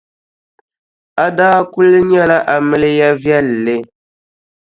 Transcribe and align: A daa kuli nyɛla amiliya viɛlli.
A 1.23 1.25
daa 1.37 1.59
kuli 1.73 1.99
nyɛla 2.09 2.37
amiliya 2.53 3.09
viɛlli. 3.21 3.75